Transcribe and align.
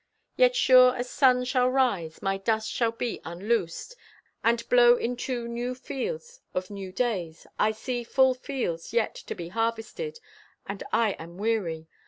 Yet 0.35 0.55
sure 0.55 0.95
as 0.95 1.07
sun 1.07 1.43
shall 1.45 1.69
rise, 1.69 2.23
my 2.23 2.37
dust 2.39 2.71
shall 2.71 2.89
be 2.91 3.21
unloosed, 3.23 3.95
and 4.43 4.67
blow 4.67 4.95
into 4.95 5.47
new 5.47 5.75
fields 5.75 6.41
of 6.55 6.71
new 6.71 6.91
days. 6.91 7.45
I 7.59 7.71
see 7.71 8.03
full 8.03 8.33
fields 8.33 8.93
yet 8.93 9.13
to 9.13 9.35
be 9.35 9.49
harvested, 9.49 10.19
and 10.65 10.81
I 10.91 11.11
am 11.19 11.37
weary. 11.37 11.87